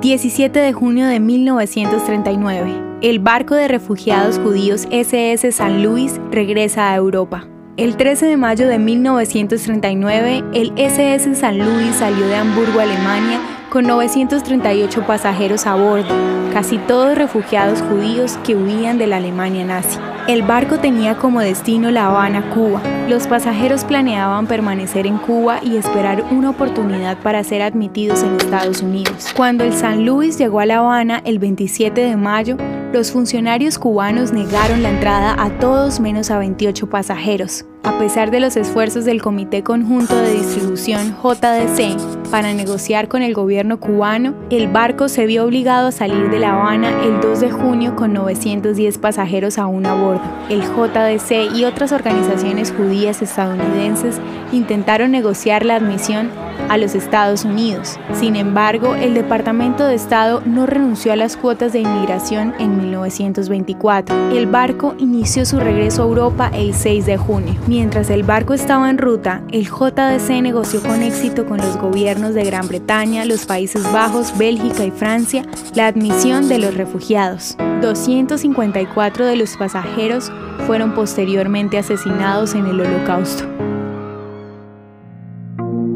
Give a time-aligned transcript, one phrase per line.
[0.00, 2.98] 17 de junio de 1939.
[3.02, 7.46] El barco de refugiados judíos SS San Luis regresa a Europa.
[7.76, 13.86] El 13 de mayo de 1939, el SS San Luis salió de Hamburgo, Alemania, con
[13.86, 16.12] 938 pasajeros a bordo,
[16.52, 19.98] casi todos refugiados judíos que huían de la Alemania nazi.
[20.26, 22.82] El barco tenía como destino La Habana, Cuba.
[23.08, 28.82] Los pasajeros planeaban permanecer en Cuba y esperar una oportunidad para ser admitidos en Estados
[28.82, 29.28] Unidos.
[29.36, 32.56] Cuando el San Luis llegó a La Habana el 27 de mayo,
[32.92, 37.64] los funcionarios cubanos negaron la entrada a todos menos a 28 pasajeros.
[37.84, 43.34] A pesar de los esfuerzos del Comité Conjunto de Distribución JDC para negociar con el
[43.34, 47.50] gobierno cubano, el barco se vio obligado a salir de La Habana el 2 de
[47.50, 50.22] junio con 910 pasajeros aún a bordo.
[50.48, 54.20] El JDC y otras organizaciones judías estadounidenses
[54.52, 56.30] intentaron negociar la admisión
[56.70, 57.98] a los Estados Unidos.
[58.14, 64.30] Sin embargo, el Departamento de Estado no renunció a las cuotas de inmigración en 1924.
[64.30, 67.56] El barco inició su regreso a Europa el 6 de junio.
[67.66, 72.44] Mientras el barco estaba en ruta, el JDC negoció con éxito con los gobiernos de
[72.44, 75.44] Gran Bretaña, los Países Bajos, Bélgica y Francia
[75.74, 77.56] la admisión de los refugiados.
[77.82, 80.30] 254 de los pasajeros
[80.66, 83.69] fueron posteriormente asesinados en el Holocausto.